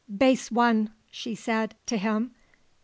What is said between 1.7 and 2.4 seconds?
to him.